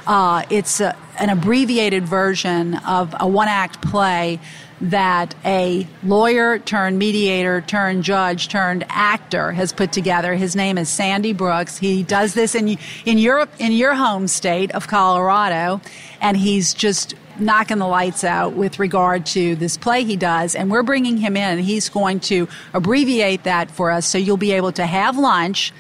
Uh, 0.07 0.45
it's 0.51 0.81
a, 0.81 0.97
an 1.19 1.29
abbreviated 1.29 2.05
version 2.05 2.75
of 2.87 3.15
a 3.21 3.29
one-act 3.29 3.83
play 3.83 4.41
that 4.81 5.35
a 5.45 5.87
lawyer 6.03 6.59
turned 6.59 6.99
mediator 6.99 7.63
turned 7.63 8.05
judge 8.05 8.49
turned 8.49 8.85
actor 8.89 9.53
has 9.53 9.73
put 9.73 9.93
together. 9.93 10.35
His 10.35 10.55
name 10.55 10.79
is 10.79 10.89
Sandy 10.89 11.33
Brooks. 11.33 11.79
He 11.79 12.03
does 12.03 12.35
this 12.35 12.55
in 12.55 12.79
in 13.05 13.19
Europe 13.19 13.51
in 13.59 13.73
your 13.73 13.95
home 13.95 14.29
state 14.29 14.71
of 14.73 14.89
Colorado, 14.89 15.81
and 16.21 16.37
he's 16.37 16.75
just 16.75 17.15
knocking 17.39 17.79
the 17.79 17.87
lights 17.87 18.25
out 18.25 18.55
with 18.55 18.79
regard 18.79 19.27
to 19.27 19.57
this 19.57 19.77
play 19.77 20.05
he 20.05 20.17
does. 20.17 20.55
And 20.55 20.71
we're 20.71 20.83
bringing 20.83 21.19
him 21.19 21.37
in, 21.37 21.59
he's 21.59 21.89
going 21.89 22.21
to 22.21 22.49
abbreviate 22.73 23.45
that 23.45 23.71
for 23.71 23.91
us 23.91 24.07
so 24.07 24.19
you'll 24.19 24.37
be 24.37 24.53
able 24.53 24.73
to 24.73 24.87
have 24.87 25.19
lunch, 25.19 25.73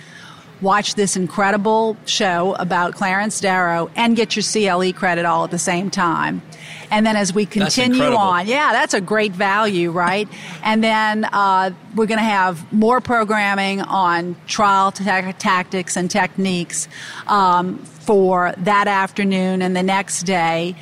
watch 0.60 0.94
this 0.94 1.16
incredible 1.16 1.96
show 2.06 2.54
about 2.54 2.94
Clarence 2.94 3.40
Darrow, 3.40 3.90
and 3.96 4.16
get 4.16 4.36
your 4.36 4.42
CLE 4.42 4.92
credit 4.92 5.24
all 5.24 5.44
at 5.44 5.50
the 5.50 5.58
same 5.58 5.90
time. 5.90 6.42
And 6.90 7.04
then 7.04 7.16
as 7.16 7.34
we 7.34 7.46
continue 7.46 8.02
on, 8.02 8.46
yeah, 8.46 8.72
that's 8.72 8.94
a 8.94 9.00
great 9.00 9.32
value, 9.32 9.90
right? 9.90 10.28
and 10.62 10.82
then 10.82 11.24
uh, 11.24 11.70
we're 11.94 12.06
going 12.06 12.18
to 12.18 12.24
have 12.24 12.72
more 12.72 13.00
programming 13.00 13.80
on 13.82 14.36
trial 14.46 14.92
t- 14.92 15.04
tactics 15.04 15.96
and 15.96 16.10
techniques 16.10 16.88
um, 17.26 17.78
for 17.78 18.54
that 18.58 18.86
afternoon 18.86 19.62
and 19.62 19.76
the 19.76 19.82
next 19.82 20.22
day 20.22 20.76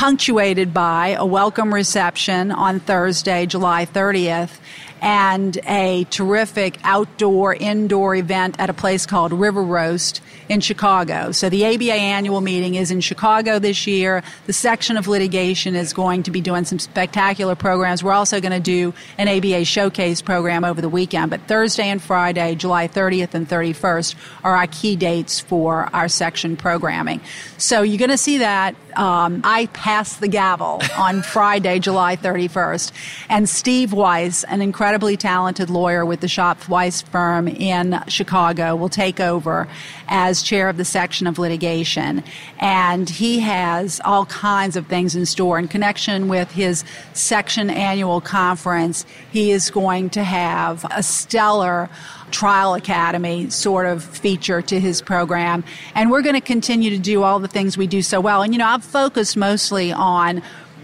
punctuated 0.00 0.72
by 0.72 1.08
a 1.08 1.26
welcome 1.26 1.74
reception 1.74 2.50
on 2.50 2.80
Thursday, 2.80 3.44
July 3.44 3.84
30th, 3.84 4.58
and 5.02 5.58
a 5.66 6.04
terrific 6.04 6.78
outdoor 6.84 7.54
indoor 7.54 8.14
event 8.14 8.56
at 8.58 8.70
a 8.70 8.72
place 8.72 9.04
called 9.04 9.30
River 9.30 9.62
Roast 9.62 10.22
in 10.50 10.60
Chicago. 10.60 11.30
So 11.30 11.48
the 11.48 11.64
ABA 11.64 11.92
annual 11.92 12.40
meeting 12.40 12.74
is 12.74 12.90
in 12.90 13.00
Chicago 13.00 13.60
this 13.60 13.86
year. 13.86 14.24
The 14.46 14.52
section 14.52 14.96
of 14.96 15.06
litigation 15.06 15.76
is 15.76 15.92
going 15.92 16.24
to 16.24 16.32
be 16.32 16.40
doing 16.40 16.64
some 16.64 16.80
spectacular 16.80 17.54
programs. 17.54 18.02
We're 18.02 18.12
also 18.12 18.40
going 18.40 18.52
to 18.52 18.58
do 18.58 18.92
an 19.16 19.28
ABA 19.28 19.64
showcase 19.64 20.20
program 20.20 20.64
over 20.64 20.80
the 20.80 20.88
weekend. 20.88 21.30
But 21.30 21.42
Thursday 21.42 21.88
and 21.88 22.02
Friday, 22.02 22.56
July 22.56 22.88
30th 22.88 23.32
and 23.34 23.48
31st, 23.48 24.16
are 24.42 24.56
our 24.56 24.66
key 24.66 24.96
dates 24.96 25.38
for 25.38 25.88
our 25.94 26.08
section 26.08 26.56
programming. 26.56 27.20
So 27.56 27.82
you're 27.82 27.98
going 27.98 28.10
to 28.10 28.18
see 28.18 28.38
that. 28.38 28.74
Um, 28.96 29.42
I 29.44 29.66
pass 29.66 30.16
the 30.16 30.26
gavel 30.26 30.82
on 30.98 31.22
Friday, 31.22 31.78
July 31.78 32.16
31st. 32.16 32.90
And 33.28 33.48
Steve 33.48 33.92
Weiss, 33.92 34.42
an 34.42 34.60
incredibly 34.62 35.16
talented 35.16 35.70
lawyer 35.70 36.04
with 36.04 36.18
the 36.20 36.26
Schopf 36.26 36.68
Weiss 36.68 37.02
firm 37.02 37.46
in 37.46 38.02
Chicago, 38.08 38.74
will 38.74 38.88
take 38.88 39.20
over 39.20 39.68
as 40.08 40.39
chair 40.42 40.68
of 40.68 40.76
the 40.76 40.84
section 40.84 41.26
of 41.26 41.38
litigation. 41.38 42.22
And 42.58 43.08
he 43.08 43.40
has 43.40 44.00
all 44.04 44.26
kinds 44.26 44.76
of 44.76 44.86
things 44.86 45.16
in 45.16 45.26
store. 45.26 45.58
In 45.58 45.68
connection 45.68 46.28
with 46.28 46.50
his 46.50 46.84
section 47.12 47.70
annual 47.70 48.20
conference, 48.20 49.06
he 49.32 49.50
is 49.50 49.70
going 49.70 50.10
to 50.10 50.24
have 50.24 50.84
a 50.90 51.02
stellar 51.02 51.88
trial 52.30 52.74
academy 52.74 53.50
sort 53.50 53.86
of 53.86 54.04
feature 54.04 54.62
to 54.62 54.78
his 54.78 55.02
program 55.02 55.64
and 55.96 56.12
we're 56.12 56.22
going 56.22 56.34
to 56.34 56.40
continue 56.40 56.88
to 56.88 56.98
do 56.98 57.24
all 57.24 57.40
the 57.40 57.48
things 57.48 57.76
we 57.76 57.88
do 57.88 58.02
so 58.02 58.20
well 58.20 58.42
and 58.42 58.54
you 58.54 58.58
know 58.58 58.68
i've 58.68 58.84
focused 58.84 59.36
mostly 59.36 59.90
on 59.90 60.40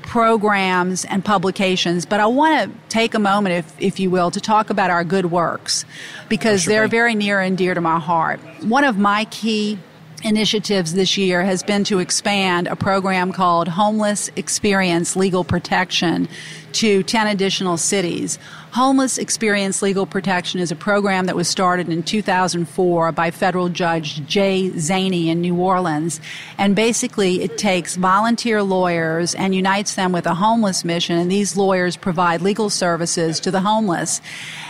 programs 0.06 1.04
and 1.04 1.24
publications, 1.24 2.06
but 2.06 2.20
I 2.20 2.26
want 2.26 2.72
to 2.72 2.78
take 2.88 3.14
a 3.14 3.18
moment, 3.18 3.56
if, 3.56 3.80
if 3.80 4.00
you 4.00 4.08
will, 4.08 4.30
to 4.30 4.40
talk 4.40 4.70
about 4.70 4.88
our 4.88 5.04
good 5.04 5.26
works 5.26 5.84
because 6.28 6.64
they're 6.64 6.88
very 6.88 7.14
near 7.14 7.40
and 7.40 7.58
dear 7.58 7.74
to 7.74 7.80
my 7.80 7.98
heart. 7.98 8.40
One 8.62 8.84
of 8.84 8.96
my 8.96 9.26
key 9.26 9.78
initiatives 10.24 10.94
this 10.94 11.16
year 11.16 11.44
has 11.44 11.62
been 11.62 11.84
to 11.84 11.98
expand 11.98 12.66
a 12.66 12.76
program 12.76 13.32
called 13.32 13.68
Homeless 13.68 14.30
Experience 14.36 15.16
Legal 15.16 15.44
Protection 15.44 16.28
to 16.72 17.02
10 17.02 17.26
additional 17.26 17.76
cities. 17.76 18.38
Homeless 18.72 19.16
Experience 19.16 19.80
Legal 19.80 20.04
Protection 20.04 20.60
is 20.60 20.70
a 20.70 20.76
program 20.76 21.26
that 21.26 21.36
was 21.36 21.48
started 21.48 21.88
in 21.88 22.02
2004 22.02 23.12
by 23.12 23.30
federal 23.30 23.68
judge 23.68 24.26
Jay 24.26 24.70
Zainey 24.70 25.28
in 25.28 25.40
New 25.40 25.56
Orleans. 25.56 26.20
And 26.58 26.76
basically, 26.76 27.42
it 27.42 27.56
takes 27.56 27.96
volunteer 27.96 28.62
lawyers 28.62 29.34
and 29.34 29.54
unites 29.54 29.94
them 29.94 30.12
with 30.12 30.26
a 30.26 30.34
homeless 30.34 30.84
mission, 30.84 31.18
and 31.18 31.30
these 31.30 31.56
lawyers 31.56 31.96
provide 31.96 32.42
legal 32.42 32.68
services 32.68 33.40
to 33.40 33.50
the 33.50 33.60
homeless. 33.60 34.20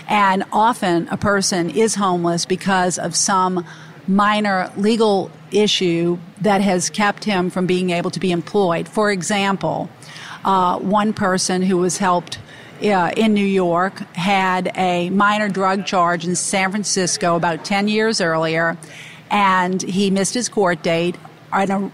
And 0.09 0.45
often, 0.53 1.09
a 1.09 1.17
person 1.17 1.71
is 1.71 1.97
homeless 1.97 2.47
because 2.47 2.99
of 2.99 3.17
some 3.17 3.67
minor 4.09 4.71
legal 4.77 5.31
issue 5.53 6.19
that 6.41 6.61
has 6.61 6.91
kept 6.91 7.25
him 7.25 7.51
from 7.51 7.67
being 7.67 7.91
able 7.91 8.11
to 8.11 8.21
be 8.21 8.31
employed. 8.31 8.89
For 8.89 9.11
example, 9.11 9.89
uh, 10.45 10.79
one 10.79 11.13
person 11.13 11.63
who 11.63 11.79
was 11.79 11.99
helped 11.99 12.39
uh, 12.83 13.11
in 13.17 13.35
New 13.35 13.45
York 13.45 13.99
had 14.15 14.71
a 14.77 15.11
minor 15.11 15.49
drug 15.49 15.87
charge 15.87 16.27
in 16.27 16.37
San 16.37 16.71
Francisco 16.71 17.37
about 17.37 17.65
10 17.65 17.89
years 17.89 18.21
earlier, 18.21 18.77
and 19.31 19.83
he 19.83 20.11
missed 20.11 20.35
his 20.35 20.49
court 20.49 20.83
date. 20.83 21.17
An 21.53 21.91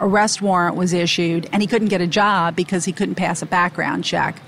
arrest 0.00 0.40
warrant 0.40 0.76
was 0.76 0.92
issued, 0.92 1.48
and 1.52 1.62
he 1.62 1.66
couldn't 1.66 1.88
get 1.88 2.00
a 2.00 2.06
job 2.06 2.54
because 2.54 2.84
he 2.84 2.92
couldn't 2.92 3.16
pass 3.16 3.42
a 3.42 3.46
background 3.46 4.04
check. 4.04 4.40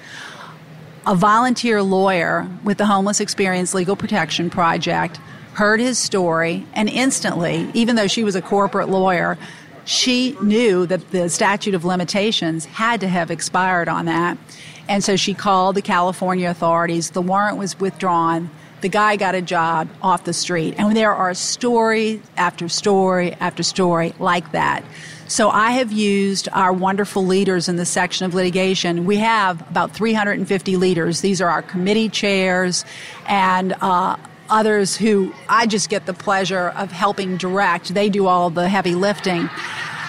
A 1.06 1.14
volunteer 1.14 1.82
lawyer 1.82 2.48
with 2.64 2.78
the 2.78 2.86
Homeless 2.86 3.20
Experience 3.20 3.74
Legal 3.74 3.96
Protection 3.96 4.50
Project 4.50 5.18
heard 5.56 5.80
his 5.80 5.98
story, 5.98 6.66
and 6.74 6.86
instantly, 6.86 7.70
even 7.72 7.96
though 7.96 8.06
she 8.06 8.22
was 8.22 8.36
a 8.36 8.42
corporate 8.42 8.90
lawyer, 8.90 9.38
she 9.86 10.36
knew 10.42 10.84
that 10.84 11.12
the 11.12 11.30
statute 11.30 11.74
of 11.74 11.82
limitations 11.82 12.66
had 12.66 13.00
to 13.00 13.08
have 13.08 13.30
expired 13.30 13.88
on 13.88 14.04
that. 14.04 14.36
And 14.86 15.02
so 15.02 15.16
she 15.16 15.32
called 15.32 15.74
the 15.74 15.80
California 15.80 16.50
authorities. 16.50 17.12
The 17.12 17.22
warrant 17.22 17.56
was 17.56 17.80
withdrawn. 17.80 18.50
The 18.82 18.90
guy 18.90 19.16
got 19.16 19.34
a 19.34 19.40
job 19.40 19.88
off 20.02 20.24
the 20.24 20.34
street. 20.34 20.74
And 20.76 20.94
there 20.94 21.14
are 21.14 21.32
story 21.32 22.20
after 22.36 22.68
story 22.68 23.32
after 23.40 23.62
story 23.62 24.12
like 24.18 24.52
that. 24.52 24.84
So 25.26 25.48
I 25.48 25.70
have 25.70 25.90
used 25.90 26.50
our 26.52 26.72
wonderful 26.72 27.24
leaders 27.24 27.66
in 27.66 27.76
the 27.76 27.86
section 27.86 28.26
of 28.26 28.34
litigation. 28.34 29.06
We 29.06 29.16
have 29.16 29.66
about 29.70 29.92
350 29.92 30.76
leaders. 30.76 31.22
These 31.22 31.40
are 31.40 31.48
our 31.48 31.62
committee 31.62 32.10
chairs 32.10 32.84
and 33.26 33.74
uh, 33.80 34.16
others 34.48 34.96
who 34.96 35.32
I 35.48 35.66
just 35.66 35.88
get 35.88 36.06
the 36.06 36.14
pleasure 36.14 36.68
of 36.76 36.92
helping 36.92 37.36
direct. 37.36 37.94
They 37.94 38.08
do 38.08 38.26
all 38.26 38.50
the 38.50 38.68
heavy 38.68 38.94
lifting. 38.94 39.48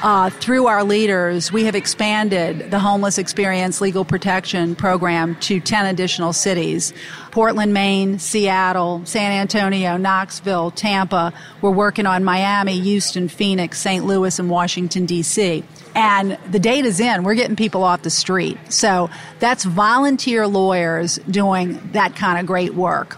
Uh, 0.03 0.29
through 0.29 0.67
our 0.67 0.83
leaders, 0.83 1.51
we 1.51 1.63
have 1.63 1.73
expanded 1.73 2.69
the 2.69 2.77
Homeless 2.77 3.17
Experience 3.17 3.81
Legal 3.81 4.05
Protection 4.05 4.75
Program 4.75 5.35
to 5.37 5.59
10 5.59 5.87
additional 5.87 6.33
cities 6.33 6.93
Portland, 7.31 7.73
Maine, 7.73 8.19
Seattle, 8.19 9.01
San 9.05 9.31
Antonio, 9.31 9.97
Knoxville, 9.97 10.69
Tampa. 10.71 11.33
We're 11.61 11.71
working 11.71 12.05
on 12.05 12.23
Miami, 12.23 12.79
Houston, 12.79 13.27
Phoenix, 13.27 13.79
St. 13.79 14.05
Louis, 14.05 14.37
and 14.37 14.51
Washington, 14.51 15.07
D.C. 15.07 15.63
And 15.95 16.37
the 16.51 16.59
data's 16.59 16.99
in. 16.99 17.23
We're 17.23 17.35
getting 17.35 17.55
people 17.55 17.83
off 17.83 18.03
the 18.03 18.11
street. 18.11 18.57
So 18.69 19.09
that's 19.39 19.65
volunteer 19.65 20.45
lawyers 20.45 21.17
doing 21.29 21.79
that 21.93 22.15
kind 22.15 22.39
of 22.39 22.45
great 22.45 22.75
work. 22.75 23.17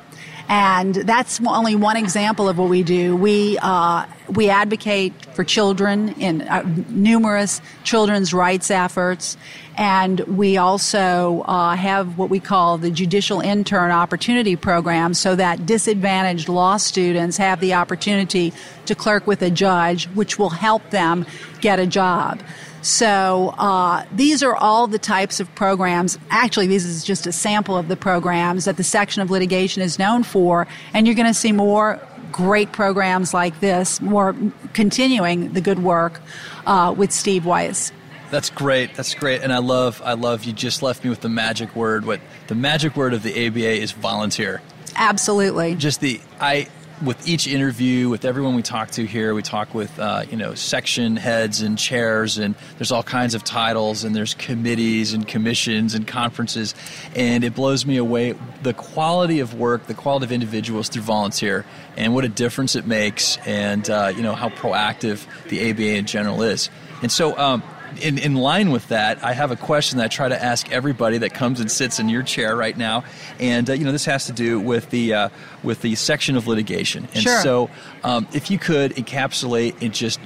And 0.49 0.95
that's 0.95 1.39
only 1.45 1.75
one 1.75 1.95
example 1.95 2.49
of 2.49 2.57
what 2.57 2.69
we 2.69 2.81
do. 2.81 3.15
We, 3.15 3.59
uh, 3.61 4.07
we 4.29 4.49
advocate 4.49 5.13
for 5.35 5.43
children 5.43 6.09
in 6.19 6.41
uh, 6.41 6.63
numerous 6.89 7.61
children's 7.83 8.33
rights 8.33 8.71
efforts. 8.71 9.37
And 9.77 10.19
we 10.21 10.57
also 10.57 11.41
uh, 11.41 11.75
have 11.75 12.17
what 12.17 12.31
we 12.31 12.39
call 12.39 12.79
the 12.79 12.89
Judicial 12.89 13.41
Intern 13.41 13.91
Opportunity 13.91 14.55
Program 14.55 15.13
so 15.13 15.35
that 15.35 15.67
disadvantaged 15.67 16.49
law 16.49 16.77
students 16.77 17.37
have 17.37 17.59
the 17.59 17.75
opportunity 17.75 18.51
to 18.87 18.95
clerk 18.95 19.27
with 19.27 19.43
a 19.43 19.51
judge, 19.51 20.07
which 20.07 20.39
will 20.39 20.49
help 20.49 20.89
them 20.89 21.27
get 21.61 21.77
a 21.77 21.85
job. 21.85 22.41
So 22.81 23.53
uh, 23.57 24.05
these 24.13 24.41
are 24.41 24.55
all 24.55 24.87
the 24.87 24.99
types 24.99 25.39
of 25.39 25.53
programs. 25.55 26.17
Actually, 26.29 26.67
this 26.67 26.85
is 26.85 27.03
just 27.03 27.27
a 27.27 27.31
sample 27.31 27.77
of 27.77 27.87
the 27.87 27.95
programs 27.95 28.65
that 28.65 28.77
the 28.77 28.83
section 28.83 29.21
of 29.21 29.29
litigation 29.29 29.83
is 29.83 29.99
known 29.99 30.23
for, 30.23 30.67
and 30.93 31.05
you're 31.05 31.15
going 31.15 31.27
to 31.27 31.33
see 31.33 31.51
more 31.51 31.99
great 32.31 32.71
programs 32.71 33.33
like 33.33 33.59
this, 33.59 34.01
more 34.01 34.35
continuing 34.73 35.53
the 35.53 35.61
good 35.61 35.79
work 35.79 36.21
uh, 36.65 36.93
with 36.95 37.11
Steve 37.11 37.45
Weiss. 37.45 37.91
That's 38.31 38.49
great. 38.49 38.93
That's 38.93 39.15
great, 39.15 39.41
and 39.41 39.51
I 39.51 39.57
love. 39.57 40.01
I 40.05 40.13
love. 40.13 40.43
You 40.43 40.53
just 40.53 40.83
left 40.83 41.03
me 41.03 41.09
with 41.09 41.21
the 41.21 41.29
magic 41.29 41.75
word. 41.75 42.05
What 42.05 42.21
the 42.47 42.55
magic 42.55 42.95
word 42.95 43.13
of 43.13 43.23
the 43.23 43.47
ABA 43.47 43.81
is 43.81 43.91
volunteer. 43.91 44.61
Absolutely. 44.95 45.75
Just 45.75 45.99
the 45.99 46.21
I 46.39 46.67
with 47.03 47.27
each 47.27 47.47
interview, 47.47 48.09
with 48.09 48.25
everyone 48.25 48.55
we 48.55 48.61
talk 48.61 48.91
to 48.91 49.05
here, 49.05 49.33
we 49.33 49.41
talk 49.41 49.73
with 49.73 49.97
uh, 49.99 50.23
you 50.29 50.37
know 50.37 50.53
section 50.55 51.15
heads 51.15 51.61
and 51.61 51.77
chairs, 51.77 52.37
and 52.37 52.55
there's 52.77 52.91
all 52.91 53.03
kinds 53.03 53.35
of 53.35 53.43
titles, 53.43 54.03
and 54.03 54.15
there's 54.15 54.33
committees 54.33 55.13
and 55.13 55.27
commissions 55.27 55.95
and 55.95 56.07
conferences, 56.07 56.75
and 57.15 57.43
it 57.43 57.55
blows 57.55 57.85
me 57.85 57.97
away 57.97 58.35
the 58.63 58.73
quality 58.73 59.39
of 59.39 59.53
work, 59.53 59.87
the 59.87 59.93
quality 59.93 60.25
of 60.25 60.31
individuals 60.31 60.89
through 60.89 61.03
volunteer, 61.03 61.65
and 61.97 62.13
what 62.13 62.25
a 62.25 62.29
difference 62.29 62.75
it 62.75 62.85
makes, 62.85 63.37
and 63.45 63.89
uh, 63.89 64.11
you 64.15 64.21
know 64.21 64.33
how 64.33 64.49
proactive 64.49 65.25
the 65.49 65.69
ABA 65.69 65.97
in 65.97 66.05
general 66.05 66.41
is, 66.41 66.69
and 67.01 67.11
so. 67.11 67.37
Um, 67.37 67.63
in, 68.01 68.17
in 68.17 68.35
line 68.35 68.71
with 68.71 68.87
that, 68.89 69.23
I 69.23 69.33
have 69.33 69.51
a 69.51 69.55
question 69.55 69.97
that 69.97 70.05
I 70.05 70.07
try 70.07 70.29
to 70.29 70.43
ask 70.43 70.71
everybody 70.71 71.17
that 71.19 71.33
comes 71.33 71.59
and 71.59 71.71
sits 71.71 71.99
in 71.99 72.09
your 72.09 72.23
chair 72.23 72.55
right 72.55 72.77
now, 72.77 73.03
and 73.39 73.69
uh, 73.69 73.73
you 73.73 73.85
know 73.85 73.91
this 73.91 74.05
has 74.05 74.25
to 74.27 74.33
do 74.33 74.59
with 74.59 74.89
the 74.89 75.13
uh, 75.13 75.29
with 75.63 75.81
the 75.81 75.95
section 75.95 76.35
of 76.35 76.47
litigation. 76.47 77.07
And 77.13 77.23
sure. 77.23 77.41
so, 77.41 77.69
um, 78.03 78.27
if 78.33 78.51
you 78.51 78.59
could 78.59 78.95
encapsulate 78.95 79.81
in 79.81 79.91
just 79.91 80.19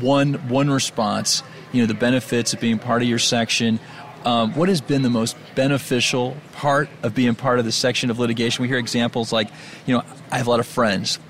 one 0.00 0.34
one 0.48 0.70
response, 0.70 1.42
you 1.72 1.82
know 1.82 1.86
the 1.86 1.94
benefits 1.94 2.52
of 2.52 2.60
being 2.60 2.78
part 2.78 3.02
of 3.02 3.08
your 3.08 3.18
section. 3.18 3.80
Um, 4.24 4.52
what 4.54 4.68
has 4.68 4.80
been 4.80 5.02
the 5.02 5.10
most 5.10 5.36
beneficial 5.54 6.36
part 6.52 6.88
of 7.04 7.14
being 7.14 7.36
part 7.36 7.60
of 7.60 7.64
the 7.64 7.72
section 7.72 8.10
of 8.10 8.18
litigation? 8.18 8.62
We 8.62 8.68
hear 8.68 8.76
examples 8.76 9.32
like, 9.32 9.48
you 9.86 9.96
know, 9.96 10.02
I 10.32 10.38
have 10.38 10.48
a 10.48 10.50
lot 10.50 10.58
of 10.58 10.66
friends 10.66 11.20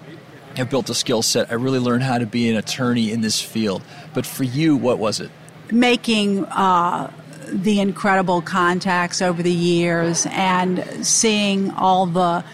have 0.59 0.71
built 0.71 0.91
a 0.91 0.95
skill 0.95 1.23
set. 1.23 1.51
I 1.51 1.55
really 1.55 1.79
learned 1.79 2.03
how 2.03 2.19
to 2.19 2.27
be 2.27 2.51
an 2.51 2.57
attorney 2.57 3.11
in 3.13 3.21
this 3.21 3.41
field. 3.41 3.83
But 4.13 4.27
for 4.27 4.45
you, 4.45 4.77
what 4.77 4.99
was 4.99 5.21
it? 5.21 5.31
Making 5.71 6.45
uh, 6.47 7.11
the 7.49 7.81
incredible 7.81 8.43
contacts 8.43 9.23
over 9.23 9.43
the 9.43 9.53
years 9.53 10.27
and 10.31 10.85
seeing 11.07 11.71
all 11.73 12.07
the 12.07 12.45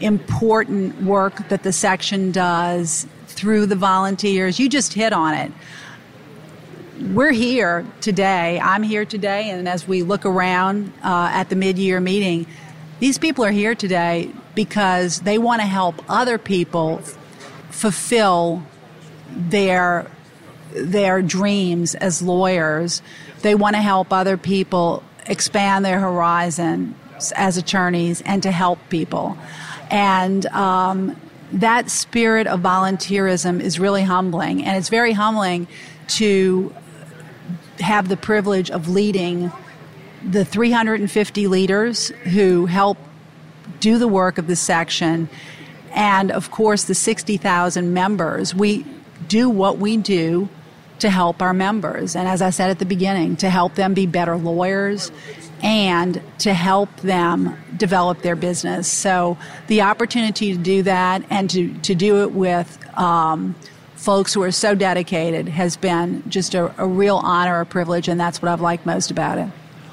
important 0.00 1.02
work 1.02 1.48
that 1.48 1.62
the 1.62 1.72
section 1.72 2.32
does 2.32 3.06
through 3.26 3.66
the 3.66 3.76
volunteers. 3.76 4.58
You 4.58 4.68
just 4.68 4.92
hit 4.92 5.12
on 5.12 5.34
it. 5.34 5.52
We're 7.14 7.32
here 7.32 7.86
today. 8.00 8.60
I'm 8.60 8.82
here 8.82 9.04
today, 9.04 9.50
and 9.50 9.66
as 9.66 9.88
we 9.88 10.02
look 10.02 10.26
around 10.26 10.92
uh, 11.02 11.30
at 11.32 11.48
the 11.48 11.56
mid 11.56 11.78
year 11.78 11.98
meeting, 12.00 12.46
these 12.98 13.16
people 13.16 13.44
are 13.44 13.50
here 13.50 13.74
today 13.74 14.30
because 14.54 15.20
they 15.20 15.38
want 15.38 15.62
to 15.62 15.66
help 15.66 16.04
other 16.08 16.36
people 16.36 16.98
fulfill 17.70 18.62
their 19.30 20.10
their 20.74 21.22
dreams 21.22 21.94
as 21.94 22.22
lawyers. 22.22 23.02
They 23.42 23.54
want 23.54 23.76
to 23.76 23.82
help 23.82 24.12
other 24.12 24.36
people 24.36 25.02
expand 25.26 25.84
their 25.84 26.00
horizon 26.00 26.94
as 27.36 27.56
attorneys 27.56 28.22
and 28.22 28.42
to 28.42 28.50
help 28.50 28.78
people. 28.88 29.36
And 29.90 30.46
um, 30.46 31.16
that 31.52 31.90
spirit 31.90 32.46
of 32.46 32.60
volunteerism 32.60 33.60
is 33.60 33.78
really 33.78 34.02
humbling. 34.02 34.64
And 34.64 34.76
it's 34.76 34.88
very 34.88 35.12
humbling 35.12 35.66
to 36.08 36.74
have 37.80 38.08
the 38.08 38.16
privilege 38.16 38.70
of 38.70 38.88
leading 38.88 39.52
the 40.22 40.44
350 40.44 41.46
leaders 41.46 42.08
who 42.08 42.66
help 42.66 42.98
do 43.80 43.98
the 43.98 44.08
work 44.08 44.36
of 44.36 44.46
the 44.46 44.56
section 44.56 45.28
and 45.92 46.30
of 46.30 46.50
course 46.50 46.84
the 46.84 46.94
60,000 46.94 47.92
members. 47.92 48.54
We 48.54 48.84
do 49.28 49.48
what 49.48 49.78
we 49.78 49.96
do 49.96 50.48
to 51.00 51.10
help 51.10 51.42
our 51.42 51.52
members. 51.52 52.16
And 52.16 52.28
as 52.28 52.42
I 52.42 52.50
said 52.50 52.70
at 52.70 52.78
the 52.78 52.84
beginning, 52.84 53.36
to 53.36 53.50
help 53.50 53.74
them 53.74 53.94
be 53.94 54.06
better 54.06 54.36
lawyers 54.36 55.10
and 55.62 56.20
to 56.38 56.54
help 56.54 56.94
them 57.00 57.58
develop 57.76 58.22
their 58.22 58.36
business. 58.36 58.90
So 58.90 59.36
the 59.66 59.82
opportunity 59.82 60.52
to 60.52 60.58
do 60.58 60.82
that 60.84 61.22
and 61.30 61.50
to, 61.50 61.74
to 61.80 61.94
do 61.94 62.22
it 62.22 62.32
with 62.32 62.78
um, 62.98 63.54
folks 63.96 64.32
who 64.32 64.42
are 64.42 64.50
so 64.52 64.74
dedicated 64.74 65.48
has 65.48 65.76
been 65.76 66.22
just 66.28 66.54
a, 66.54 66.72
a 66.82 66.86
real 66.86 67.16
honor, 67.16 67.60
a 67.60 67.66
privilege, 67.66 68.08
and 68.08 68.18
that's 68.18 68.40
what 68.40 68.50
I've 68.50 68.60
liked 68.62 68.86
most 68.86 69.10
about 69.10 69.38
it. 69.38 69.48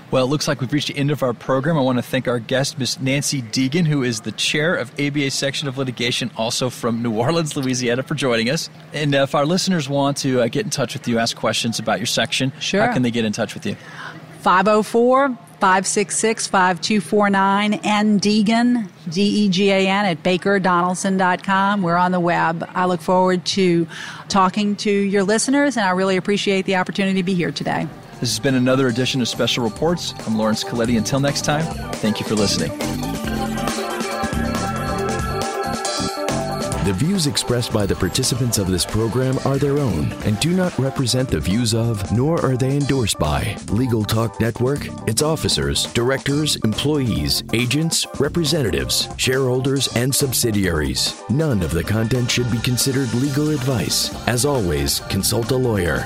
Well, 0.10 0.24
it 0.24 0.28
looks 0.28 0.48
like 0.48 0.62
we've 0.62 0.72
reached 0.72 0.88
the 0.88 0.98
end 0.98 1.12
of 1.12 1.22
our 1.22 1.34
program. 1.34 1.78
I 1.78 1.82
want 1.82 1.98
to 1.98 2.02
thank 2.02 2.30
our 2.30 2.40
guest, 2.40 2.80
Ms. 2.80 3.02
Nancy 3.02 3.42
Degan, 3.42 3.86
who 3.86 4.04
is 4.04 4.22
the 4.22 4.32
chair 4.32 4.74
of 4.74 4.90
ABA 4.98 5.32
Section 5.32 5.68
of 5.68 5.78
Litigation, 5.78 6.32
also 6.38 6.70
from 6.70 7.04
New 7.04 7.12
Orleans, 7.12 7.58
Louisiana, 7.58 8.04
for 8.04 8.16
joining 8.16 8.50
us. 8.50 8.70
And 8.94 9.14
if 9.14 9.36
our 9.36 9.46
listeners 9.46 9.90
want 9.90 10.16
to 10.18 10.42
uh, 10.42 10.48
get 10.48 10.64
in 10.64 10.70
touch 10.70 10.94
with 10.94 11.10
you, 11.10 11.20
ask 11.20 11.36
questions 11.36 11.78
about 11.78 12.00
your 12.00 12.06
section, 12.06 12.54
sure. 12.60 12.86
how 12.86 12.94
can 12.94 13.02
they 13.02 13.12
get 13.12 13.26
in 13.26 13.34
touch 13.34 13.54
with 13.54 13.66
you? 13.66 13.76
504 14.44 15.38
566 15.60 16.48
5249 16.48 17.74
and 17.84 18.22
Degan, 18.22 18.90
D 19.10 19.22
E 19.22 19.50
G 19.50 19.72
A 19.72 19.88
N, 19.88 20.06
at 20.06 20.24
bakerdonelson.com. 20.24 21.82
We're 21.82 21.98
on 21.98 22.14
the 22.14 22.20
web. 22.22 22.66
I 22.74 22.86
look 22.86 23.02
forward 23.02 23.44
to 23.48 23.88
talking 24.30 24.78
to 24.78 24.90
your 24.90 25.24
listeners, 25.24 25.76
and 25.76 25.86
I 25.86 25.90
really 25.90 26.16
appreciate 26.16 26.66
the 26.66 26.78
opportunity 26.78 27.20
to 27.20 27.24
be 27.24 27.34
here 27.34 27.52
today. 27.52 27.88
This 28.20 28.32
has 28.32 28.40
been 28.40 28.56
another 28.56 28.88
edition 28.88 29.22
of 29.22 29.28
Special 29.28 29.64
Reports. 29.64 30.16
I'm 30.26 30.40
Laurence 30.40 30.64
Colletti. 30.64 30.98
Until 30.98 31.20
next 31.20 31.46
time, 31.46 31.64
thank 31.98 32.20
you 32.20 32.26
for 32.26 32.34
listening. 32.34 32.76
The 36.84 36.94
views 36.96 37.28
expressed 37.28 37.72
by 37.72 37.86
the 37.86 37.94
participants 37.94 38.58
of 38.58 38.72
this 38.72 38.86
program 38.86 39.38
are 39.46 39.60
their 39.60 39.78
own 39.78 40.12
and 40.24 40.40
do 40.40 40.56
not 40.56 40.76
represent 40.80 41.30
the 41.30 41.40
views 41.40 41.76
of, 41.76 42.12
nor 42.12 42.44
are 42.44 42.58
they 42.58 42.78
endorsed 42.78 43.20
by, 43.20 43.56
Legal 43.70 44.04
Talk 44.04 44.40
Network, 44.40 44.88
its 45.08 45.22
officers, 45.22 45.84
directors, 45.94 46.56
employees, 46.64 47.44
agents, 47.54 48.08
representatives, 48.20 49.10
shareholders, 49.18 49.96
and 49.96 50.16
subsidiaries. 50.16 51.22
None 51.30 51.62
of 51.62 51.70
the 51.70 51.84
content 51.84 52.32
should 52.32 52.50
be 52.50 52.60
considered 52.60 53.14
legal 53.14 53.52
advice. 53.52 54.12
As 54.28 54.44
always, 54.44 55.02
consult 55.02 55.52
a 55.52 55.56
lawyer. 55.56 56.04